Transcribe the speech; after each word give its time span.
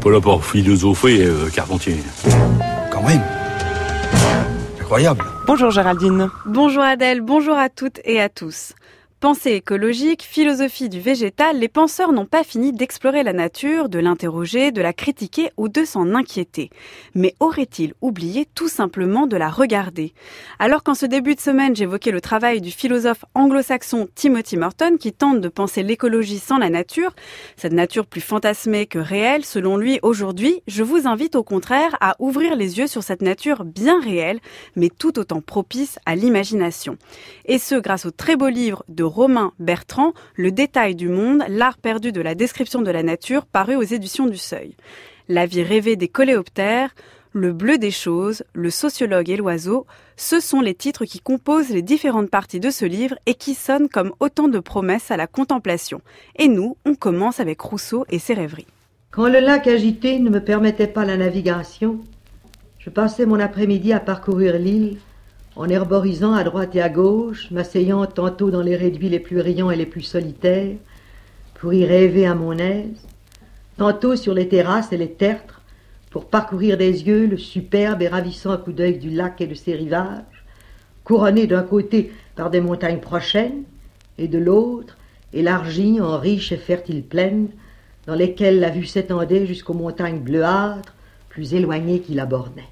pas 0.00 0.10
là 0.10 0.20
pour 0.20 0.44
philosopher, 0.44 1.24
euh, 1.24 1.48
Carpentier. 1.54 1.96
Quand 2.90 3.02
même. 3.02 3.20
Incroyable. 4.80 5.24
Bonjour 5.46 5.70
Géraldine. 5.70 6.30
Bonjour 6.46 6.82
Adèle, 6.82 7.20
bonjour 7.20 7.56
à 7.56 7.68
toutes 7.68 8.00
et 8.04 8.20
à 8.20 8.28
tous. 8.28 8.72
Pensée 9.20 9.50
écologique, 9.50 10.22
philosophie 10.22 10.88
du 10.88 10.98
végétal, 10.98 11.58
les 11.58 11.68
penseurs 11.68 12.14
n'ont 12.14 12.24
pas 12.24 12.42
fini 12.42 12.72
d'explorer 12.72 13.22
la 13.22 13.34
nature, 13.34 13.90
de 13.90 13.98
l'interroger, 13.98 14.72
de 14.72 14.80
la 14.80 14.94
critiquer 14.94 15.50
ou 15.58 15.68
de 15.68 15.84
s'en 15.84 16.14
inquiéter. 16.14 16.70
Mais 17.14 17.34
auraient-ils 17.38 17.92
oublié 18.00 18.46
tout 18.54 18.68
simplement 18.68 19.26
de 19.26 19.36
la 19.36 19.50
regarder? 19.50 20.14
Alors 20.58 20.82
qu'en 20.82 20.94
ce 20.94 21.04
début 21.04 21.34
de 21.34 21.40
semaine 21.40 21.76
j'évoquais 21.76 22.12
le 22.12 22.22
travail 22.22 22.62
du 22.62 22.70
philosophe 22.70 23.26
anglo-saxon 23.34 24.08
Timothy 24.14 24.56
Morton 24.56 24.96
qui 24.98 25.12
tente 25.12 25.42
de 25.42 25.48
penser 25.50 25.82
l'écologie 25.82 26.38
sans 26.38 26.56
la 26.56 26.70
nature, 26.70 27.14
cette 27.58 27.74
nature 27.74 28.06
plus 28.06 28.22
fantasmée 28.22 28.86
que 28.86 28.98
réelle 28.98 29.44
selon 29.44 29.76
lui 29.76 29.98
aujourd'hui, 30.00 30.62
je 30.66 30.82
vous 30.82 31.06
invite 31.06 31.36
au 31.36 31.42
contraire 31.42 31.94
à 32.00 32.16
ouvrir 32.20 32.56
les 32.56 32.78
yeux 32.78 32.86
sur 32.86 33.02
cette 33.02 33.20
nature 33.20 33.66
bien 33.66 34.00
réelle 34.00 34.40
mais 34.76 34.88
tout 34.88 35.18
autant 35.18 35.42
propice 35.42 35.98
à 36.06 36.14
l'imagination. 36.14 36.96
Et 37.44 37.58
ce 37.58 37.74
grâce 37.74 38.06
au 38.06 38.10
très 38.10 38.36
beau 38.36 38.48
livre 38.48 38.82
de 38.88 39.09
Romain 39.10 39.52
Bertrand, 39.58 40.14
Le 40.36 40.52
détail 40.52 40.94
du 40.94 41.08
monde, 41.08 41.42
l'art 41.48 41.76
perdu 41.76 42.12
de 42.12 42.20
la 42.20 42.34
description 42.34 42.80
de 42.80 42.90
la 42.90 43.02
nature, 43.02 43.44
paru 43.44 43.74
aux 43.76 43.82
éditions 43.82 44.26
du 44.26 44.38
Seuil. 44.38 44.76
La 45.28 45.46
vie 45.46 45.62
rêvée 45.62 45.96
des 45.96 46.08
coléoptères, 46.08 46.94
Le 47.32 47.52
bleu 47.52 47.76
des 47.76 47.90
choses, 47.90 48.44
Le 48.54 48.70
sociologue 48.70 49.28
et 49.28 49.36
l'oiseau, 49.36 49.86
ce 50.16 50.38
sont 50.40 50.60
les 50.60 50.74
titres 50.74 51.04
qui 51.04 51.18
composent 51.18 51.70
les 51.70 51.82
différentes 51.82 52.30
parties 52.30 52.60
de 52.60 52.70
ce 52.70 52.84
livre 52.84 53.16
et 53.26 53.34
qui 53.34 53.54
sonnent 53.54 53.88
comme 53.88 54.12
autant 54.20 54.48
de 54.48 54.60
promesses 54.60 55.10
à 55.10 55.16
la 55.16 55.26
contemplation. 55.26 56.00
Et 56.36 56.48
nous, 56.48 56.76
on 56.86 56.94
commence 56.94 57.40
avec 57.40 57.60
Rousseau 57.60 58.04
et 58.10 58.18
ses 58.18 58.34
rêveries. 58.34 58.66
Quand 59.10 59.28
le 59.28 59.40
lac 59.40 59.66
agité 59.66 60.20
ne 60.20 60.30
me 60.30 60.40
permettait 60.40 60.86
pas 60.86 61.04
la 61.04 61.16
navigation, 61.16 61.98
je 62.78 62.90
passais 62.90 63.26
mon 63.26 63.40
après-midi 63.40 63.92
à 63.92 63.98
parcourir 63.98 64.56
l'île 64.56 64.98
en 65.60 65.68
herborisant 65.68 66.32
à 66.32 66.42
droite 66.42 66.74
et 66.74 66.80
à 66.80 66.88
gauche, 66.88 67.50
m'asseyant 67.50 68.06
tantôt 68.06 68.50
dans 68.50 68.62
les 68.62 68.76
réduits 68.76 69.10
les 69.10 69.20
plus 69.20 69.40
riants 69.40 69.70
et 69.70 69.76
les 69.76 69.84
plus 69.84 70.00
solitaires, 70.00 70.78
pour 71.52 71.74
y 71.74 71.84
rêver 71.84 72.24
à 72.24 72.34
mon 72.34 72.56
aise, 72.56 73.06
tantôt 73.76 74.16
sur 74.16 74.32
les 74.32 74.48
terrasses 74.48 74.90
et 74.90 74.96
les 74.96 75.10
tertres, 75.10 75.60
pour 76.10 76.30
parcourir 76.30 76.78
des 76.78 77.06
yeux 77.06 77.26
le 77.26 77.36
superbe 77.36 78.00
et 78.00 78.08
ravissant 78.08 78.56
coup 78.56 78.72
d'œil 78.72 78.96
du 78.96 79.10
lac 79.10 79.38
et 79.42 79.46
de 79.46 79.54
ses 79.54 79.74
rivages, 79.74 80.46
couronné 81.04 81.46
d'un 81.46 81.62
côté 81.62 82.10
par 82.36 82.48
des 82.48 82.62
montagnes 82.62 83.00
prochaines, 83.00 83.64
et 84.16 84.28
de 84.28 84.38
l'autre, 84.38 84.96
élargies 85.34 86.00
en 86.00 86.18
riches 86.18 86.52
et 86.52 86.56
fertiles 86.56 87.04
plaines, 87.04 87.48
dans 88.06 88.14
lesquelles 88.14 88.60
la 88.60 88.70
vue 88.70 88.86
s'étendait 88.86 89.44
jusqu'aux 89.44 89.74
montagnes 89.74 90.20
bleuâtres, 90.20 90.94
plus 91.28 91.52
éloignées 91.52 92.00
qu'il 92.00 92.18
abordait. 92.18 92.64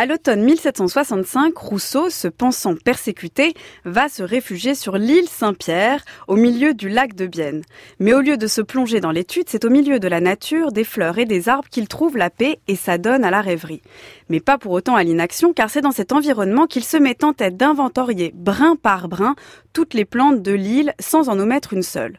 À 0.00 0.06
l'automne 0.06 0.42
1765, 0.44 1.54
Rousseau, 1.58 2.08
se 2.08 2.26
pensant 2.26 2.74
persécuté, 2.74 3.52
va 3.84 4.08
se 4.08 4.22
réfugier 4.22 4.74
sur 4.74 4.96
l'île 4.96 5.28
Saint-Pierre, 5.28 6.02
au 6.26 6.36
milieu 6.36 6.72
du 6.72 6.88
lac 6.88 7.14
de 7.14 7.26
Bienne. 7.26 7.60
Mais 7.98 8.14
au 8.14 8.22
lieu 8.22 8.38
de 8.38 8.46
se 8.46 8.62
plonger 8.62 9.00
dans 9.00 9.10
l'étude, 9.10 9.44
c'est 9.48 9.66
au 9.66 9.68
milieu 9.68 10.00
de 10.00 10.08
la 10.08 10.22
nature, 10.22 10.72
des 10.72 10.84
fleurs 10.84 11.18
et 11.18 11.26
des 11.26 11.50
arbres 11.50 11.68
qu'il 11.68 11.86
trouve 11.86 12.16
la 12.16 12.30
paix 12.30 12.60
et 12.66 12.76
s'adonne 12.76 13.24
à 13.24 13.30
la 13.30 13.42
rêverie. 13.42 13.82
Mais 14.30 14.40
pas 14.40 14.56
pour 14.56 14.72
autant 14.72 14.96
à 14.96 15.04
l'inaction, 15.04 15.52
car 15.52 15.68
c'est 15.68 15.82
dans 15.82 15.92
cet 15.92 16.12
environnement 16.12 16.66
qu'il 16.66 16.84
se 16.84 16.96
met 16.96 17.22
en 17.22 17.34
tête 17.34 17.58
d'inventorier, 17.58 18.32
brin 18.34 18.76
par 18.76 19.06
brin, 19.06 19.34
toutes 19.72 19.94
les 19.94 20.04
plantes 20.04 20.42
de 20.42 20.52
l'île 20.52 20.94
sans 20.98 21.28
en 21.28 21.38
omettre 21.38 21.72
une 21.72 21.82
seule. 21.82 22.18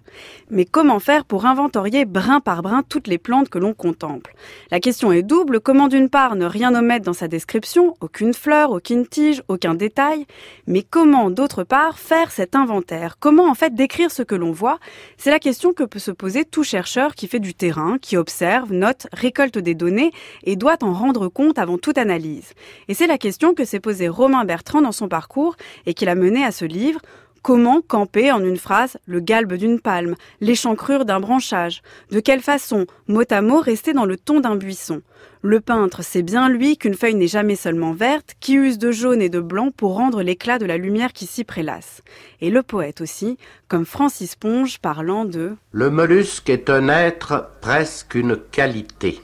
Mais 0.50 0.66
comment 0.66 1.00
faire 1.00 1.26
pour 1.26 1.46
inventorier 1.46 2.06
brin 2.06 2.40
par 2.40 2.62
brin 2.62 2.84
toutes 2.88 3.08
les 3.08 3.18
plantes 3.18 3.50
que 3.50 3.60
l'on 3.60 3.74
contemple? 3.74 4.34
La 4.70 4.80
question 4.80 5.12
est 5.12 5.24
double. 5.24 5.60
Comment 5.60 5.88
d'une 5.88 6.10
part 6.10 6.36
ne 6.36 6.46
rien 6.46 6.74
omettre 6.76 7.06
dans 7.06 7.14
sa 7.14 7.28
description, 7.28 7.96
aucune 8.02 8.34
fleur, 8.34 8.72
aucune 8.72 9.06
tige, 9.06 9.44
aucun 9.48 9.74
détail, 9.74 10.26
mais 10.68 10.84
comment 10.84 11.30
d'autre 11.30 11.64
part 11.64 12.00
faire 12.00 12.32
cet 12.32 12.56
inventaire? 12.56 13.18
Comment 13.20 13.50
en 13.50 13.56
fait 13.56 13.76
décrire 13.76 14.12
ce 14.12 14.24
que 14.24 14.36
l'on 14.36 14.52
voit? 14.52 14.80
C'est 15.18 15.32
la 15.32 15.40
question 15.40 15.74
que 15.74 15.84
peut 15.84 16.00
se 16.00 16.12
poser 16.12 16.46
tout 16.46 16.64
chercheur 16.64 17.16
qui 17.16 17.28
fait 17.28 17.40
du 17.40 17.54
terrain, 17.54 17.98
qui 18.02 18.18
observe, 18.18 18.74
note, 18.74 19.08
récolte 19.14 19.58
des 19.58 19.76
données 19.76 20.12
et 20.44 20.56
doit 20.56 20.78
en 20.82 20.94
rendre 20.94 21.28
compte 21.28 21.60
avant 21.60 21.78
toute 21.78 21.98
analyse. 21.98 22.54
Et 22.88 22.94
c'est 22.94 23.08
la 23.08 23.18
question 23.18 23.54
que 23.54 23.66
s'est 23.66 23.80
posée 23.80 24.08
Romain 24.08 24.46
Bertrand 24.46 24.82
dans 24.82 24.92
son 24.92 25.08
parcours 25.08 25.56
et 25.86 25.94
qui 25.94 26.06
l'a 26.06 26.16
mené 26.16 26.44
à 26.44 26.52
ce 26.52 26.66
livre 26.66 27.00
Comment 27.44 27.82
camper 27.82 28.32
en 28.32 28.44
une 28.44 28.58
phrase 28.58 28.98
le 29.08 29.20
galbe 29.20 29.54
d'une 29.54 29.80
palme, 29.80 30.14
l'échancrure 30.42 31.06
d'un 31.06 31.20
branchage? 31.20 31.82
De 32.12 32.20
quelle 32.20 32.42
façon, 32.42 32.86
mot 33.08 33.24
à 33.32 33.42
mot, 33.42 33.60
rester 33.60 33.94
dans 33.94 34.06
le 34.06 34.16
ton 34.16 34.42
d'un 34.42 34.56
buisson? 34.56 35.02
Le 35.42 35.60
peintre 35.60 36.04
sait 36.04 36.22
bien, 36.22 36.50
lui, 36.50 36.78
qu'une 36.78 36.94
feuille 36.94 37.16
n'est 37.16 37.26
jamais 37.26 37.56
seulement 37.56 37.94
verte, 37.94 38.36
qui 38.40 38.54
use 38.54 38.78
de 38.78 38.92
jaune 38.92 39.24
et 39.24 39.30
de 39.30 39.40
blanc 39.40 39.72
pour 39.76 39.96
rendre 39.96 40.22
l'éclat 40.22 40.60
de 40.60 40.68
la 40.68 40.78
lumière 40.78 41.14
qui 41.14 41.26
s'y 41.26 41.44
prélasse. 41.44 42.04
Et 42.42 42.52
le 42.52 42.62
poète 42.62 43.02
aussi, 43.02 43.40
comme 43.68 43.86
Francis 43.86 44.36
Ponge 44.36 44.78
parlant 44.78 45.26
de 45.26 45.56
Le 45.72 45.90
mollusque 45.90 46.52
est 46.52 46.70
un 46.70 46.90
être 46.90 47.50
presque 47.60 48.14
une 48.14 48.38
qualité. 48.38 49.20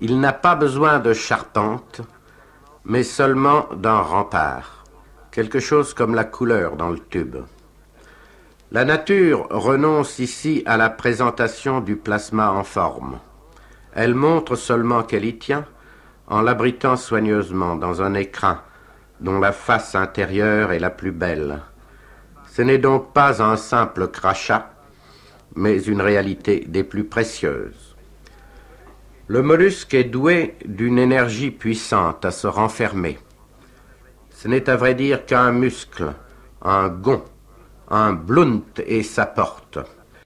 Il 0.00 0.20
n'a 0.20 0.32
pas 0.32 0.54
besoin 0.54 1.00
de 1.00 1.12
charpente, 1.12 2.02
mais 2.84 3.02
seulement 3.02 3.66
d'un 3.74 3.98
rempart 3.98 4.75
quelque 5.36 5.60
chose 5.60 5.92
comme 5.92 6.14
la 6.14 6.24
couleur 6.24 6.76
dans 6.76 6.88
le 6.88 6.98
tube. 6.98 7.36
La 8.72 8.86
nature 8.86 9.46
renonce 9.50 10.18
ici 10.18 10.62
à 10.64 10.78
la 10.78 10.88
présentation 10.88 11.82
du 11.82 11.96
plasma 11.96 12.52
en 12.52 12.64
forme. 12.64 13.18
Elle 13.94 14.14
montre 14.14 14.56
seulement 14.56 15.02
qu'elle 15.02 15.26
y 15.26 15.36
tient 15.36 15.66
en 16.26 16.40
l'abritant 16.40 16.96
soigneusement 16.96 17.76
dans 17.76 18.00
un 18.00 18.14
écrin 18.14 18.62
dont 19.20 19.38
la 19.38 19.52
face 19.52 19.94
intérieure 19.94 20.72
est 20.72 20.78
la 20.78 20.88
plus 20.88 21.12
belle. 21.12 21.60
Ce 22.46 22.62
n'est 22.62 22.78
donc 22.78 23.12
pas 23.12 23.42
un 23.42 23.58
simple 23.58 24.08
crachat, 24.08 24.72
mais 25.54 25.82
une 25.82 26.00
réalité 26.00 26.64
des 26.66 26.82
plus 26.82 27.04
précieuses. 27.04 27.94
Le 29.26 29.42
mollusque 29.42 29.92
est 29.92 30.04
doué 30.04 30.54
d'une 30.64 30.98
énergie 30.98 31.50
puissante 31.50 32.24
à 32.24 32.30
se 32.30 32.46
renfermer. 32.46 33.18
Ce 34.36 34.48
n'est 34.48 34.68
à 34.68 34.76
vrai 34.76 34.94
dire 34.94 35.24
qu'un 35.24 35.50
muscle, 35.50 36.12
un 36.60 36.88
gond, 36.90 37.24
un 37.88 38.12
blunt 38.12 38.62
et 38.86 39.02
sa 39.02 39.24
porte. 39.24 39.78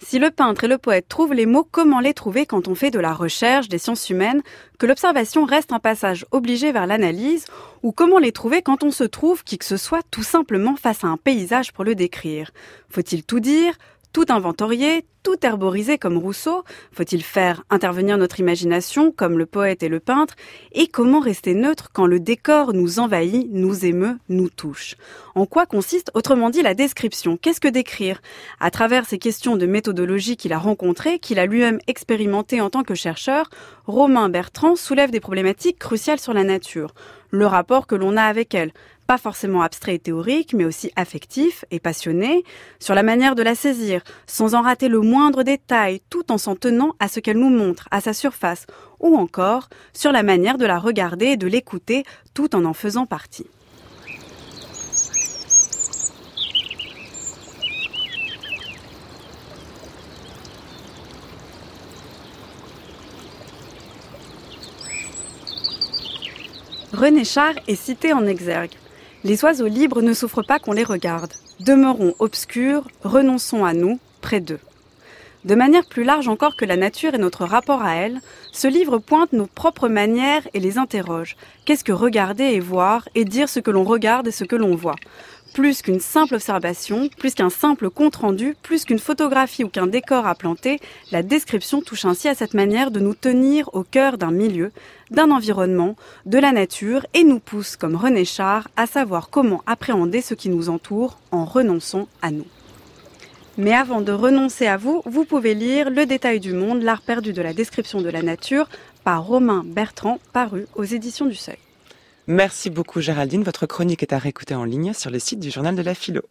Si 0.03 0.19
le 0.19 0.33
peintre 0.33 0.65
et 0.65 0.69
le 0.69 0.79
poète 0.79 1.07
trouvent 1.09 1.33
les 1.33 1.47
mots, 1.47 1.69
comment 1.71 2.01
les 2.01 2.13
trouver 2.13 2.45
quand 2.45 2.67
on 2.67 2.75
fait 2.75 2.91
de 2.91 2.99
la 2.99 3.13
recherche 3.13 3.69
des 3.69 3.79
sciences 3.79 4.11
humaines, 4.11 4.43
que 4.81 4.87
l'observation 4.87 5.45
reste 5.45 5.73
un 5.73 5.79
passage 5.79 6.27
obligé 6.33 6.73
vers 6.73 6.89
l'analyse, 6.89 7.45
ou 7.85 7.93
comment 7.93 8.19
les 8.19 8.33
trouver 8.33 8.63
quand 8.63 8.83
on 8.83 8.91
se 8.91 9.05
trouve 9.05 9.45
qui 9.45 9.59
que 9.59 9.65
ce 9.65 9.77
soit 9.77 10.03
tout 10.11 10.25
simplement 10.25 10.75
face 10.75 11.05
à 11.05 11.07
un 11.07 11.17
paysage 11.17 11.73
pour 11.73 11.85
le 11.85 11.95
décrire? 11.95 12.51
Faut-il 12.89 13.23
tout 13.23 13.39
dire? 13.39 13.75
Tout 14.13 14.27
inventorier, 14.29 15.05
tout 15.23 15.37
herboriser 15.45 15.99
comme 15.99 16.17
Rousseau. 16.17 16.65
Faut-il 16.93 17.23
faire 17.23 17.63
intervenir 17.71 18.17
notre 18.19 18.41
imagination 18.41 19.13
comme 19.13 19.39
le 19.39 19.47
poète 19.47 19.83
et 19.83 19.89
le 19.89 20.01
peintre? 20.01 20.35
Et 20.73 20.87
comment 20.87 21.21
rester 21.21 21.55
neutre 21.55 21.91
quand 21.93 22.07
le 22.07 22.21
décor 22.21 22.73
nous 22.73 22.99
envahit, 22.99 23.49
nous 23.51 23.85
émeut, 23.85 24.17
nous 24.29 24.49
touche? 24.49 24.97
En 25.35 25.47
quoi 25.47 25.67
consiste 25.67 26.11
autrement 26.15 26.51
dit 26.51 26.63
la 26.63 26.75
description? 26.75 27.37
Qu'est-ce 27.37 27.61
que 27.61 27.69
décrire? 27.69 28.21
À 28.61 28.71
travers 28.71 29.07
ces 29.07 29.19
questions 29.19 29.57
de 29.57 29.67
méthodologie 29.67 30.37
qu'il 30.37 30.53
a 30.53 30.59
rencontrées, 30.59 31.19
qu'il 31.19 31.39
a 31.39 31.47
lui-même 31.47 31.81
expérimentées 31.87 32.61
en 32.61 32.71
tant 32.71 32.83
que 32.83 32.95
chercheur, 32.95 33.51
Romain 33.87 34.29
Bertrand 34.29 34.77
soulève 34.77 35.11
des 35.11 35.21
problématiques 35.21 35.79
cruciales 35.79 36.21
sur 36.21 36.33
la 36.33 36.45
nature. 36.45 36.95
Le 37.31 37.47
rapport 37.47 37.87
que 37.87 37.95
l'on 37.95 38.17
a 38.17 38.25
avec 38.25 38.55
elle, 38.55 38.73
pas 39.11 39.19
forcément 39.19 39.63
abstrait 39.63 39.97
et 39.97 39.99
théorique, 39.99 40.55
mais 40.55 40.65
aussi 40.65 40.93
affectif 40.95 41.65
et 41.73 41.81
passionné, 41.81 42.45
sur 42.79 42.95
la 42.95 43.03
manière 43.03 43.35
de 43.35 43.43
la 43.43 43.57
saisir, 43.57 44.03
sans 44.29 44.55
en 44.55 44.63
rater 44.63 44.87
le 44.87 45.01
moindre 45.01 45.43
détail, 45.43 46.01
tout 46.11 46.31
en 46.31 46.39
s'en 46.39 46.55
tenant 46.55 46.95
à 47.01 47.09
ce 47.09 47.19
qu'elle 47.19 47.39
nous 47.39 47.51
montre, 47.51 47.89
à 47.91 48.01
sa 48.01 48.13
surface, 48.13 48.69
ou 49.01 49.17
encore 49.17 49.69
sur 49.93 50.13
la 50.13 50.23
manière 50.23 50.59
de 50.59 50.65
la 50.65 50.79
regarder 50.79 51.27
et 51.27 51.37
de 51.37 51.49
l'écouter, 51.49 52.05
tout 52.35 52.55
en 52.55 52.65
en 52.65 52.73
faisant 52.73 53.05
partie. 53.05 53.49
René 66.93 67.25
Char 67.25 67.55
est 67.67 67.75
cité 67.75 68.13
en 68.13 68.25
exergue. 68.25 68.77
Les 69.23 69.45
oiseaux 69.45 69.67
libres 69.67 70.01
ne 70.01 70.15
souffrent 70.15 70.47
pas 70.47 70.59
qu'on 70.59 70.73
les 70.73 70.85
regarde. 70.85 71.33
Demeurons 71.61 72.15
obscurs, 72.19 72.89
renonçons 73.05 73.67
à 73.67 73.75
nous, 73.75 73.99
près 74.23 74.41
d'eux. 74.41 74.61
De 75.45 75.55
manière 75.55 75.87
plus 75.87 76.05
large 76.05 76.29
encore 76.29 76.55
que 76.55 76.67
la 76.67 76.77
nature 76.77 77.15
et 77.15 77.19
notre 77.19 77.47
rapport 77.47 77.83
à 77.83 77.95
elle, 77.95 78.21
ce 78.53 78.69
livre 78.69 78.99
pointe 78.99 79.33
nos 79.33 79.47
propres 79.47 79.89
manières 79.89 80.47
et 80.53 80.61
les 80.61 80.77
interroge. 80.77 81.35
Qu'est-ce 81.65 81.83
que 81.83 81.93
regarder 81.93 82.45
et 82.45 82.61
voir 82.61 83.09
et 83.15 83.25
dire 83.25 83.49
ce 83.49 83.59
que 83.59 83.71
l'on 83.71 83.85
regarde 83.85 84.29
et 84.29 84.33
ce 84.33 84.45
que 84.45 84.57
l'on 84.57 84.75
voit? 84.75 84.97
Plus 85.55 85.81
qu'une 85.81 85.99
simple 85.99 86.35
observation, 86.35 87.09
plus 87.19 87.35
qu'un 87.35 87.49
simple 87.49 87.89
compte-rendu, 87.89 88.55
plus 88.63 88.85
qu'une 88.85 88.99
photographie 88.99 89.65
ou 89.65 89.71
qu'un 89.71 89.87
décor 89.87 90.27
à 90.27 90.35
planter, 90.35 90.79
la 91.11 91.23
description 91.23 91.81
touche 91.81 92.05
ainsi 92.05 92.29
à 92.29 92.35
cette 92.35 92.55
manière 92.55 92.91
de 92.91 93.01
nous 93.01 93.15
tenir 93.15 93.71
au 93.73 93.83
cœur 93.83 94.19
d'un 94.19 94.33
milieu, 94.33 94.73
d'un 95.11 95.31
environnement, 95.31 95.97
de 96.27 96.39
la 96.39 96.53
nature 96.53 97.07
et 97.15 97.25
nous 97.25 97.41
pousse, 97.41 97.77
comme 97.77 97.97
René 97.97 98.27
Char, 98.27 98.69
à 98.77 98.87
savoir 98.87 99.31
comment 99.31 99.63
appréhender 99.67 100.21
ce 100.21 100.35
qui 100.35 100.51
nous 100.51 100.69
entoure 100.69 101.19
en 101.33 101.47
renonçant 101.47 102.09
à 102.21 102.31
nous. 102.31 102.47
Mais 103.61 103.75
avant 103.75 104.01
de 104.01 104.11
renoncer 104.11 104.67
à 104.67 104.79
vous, 104.79 105.03
vous 105.05 105.27
pouvez 105.27 105.53
lire 105.53 105.91
Le 105.91 106.07
détail 106.07 106.41
du 106.41 106.55
monde, 106.55 106.83
l'art 106.83 107.03
perdu 107.03 107.35
de 107.35 107.43
la 107.43 107.53
description 107.53 108.01
de 108.01 108.09
la 108.09 108.23
nature 108.23 108.71
par 109.05 109.23
Romain 109.23 109.65
Bertrand, 109.67 110.19
paru 110.33 110.65
aux 110.77 110.85
éditions 110.85 111.27
du 111.27 111.35
Seuil. 111.35 111.59
Merci 112.27 112.71
beaucoup 112.71 113.03
Géraldine. 113.03 113.43
Votre 113.43 113.67
chronique 113.67 114.03
est 114.03 114.15
à 114.15 114.19
réécouter 114.19 114.55
en 114.55 114.65
ligne 114.65 114.95
sur 114.95 115.11
le 115.11 115.19
site 115.19 115.41
du 115.41 115.51
Journal 115.51 115.77
de 115.77 115.83
la 115.83 115.95
Philo. 115.95 116.23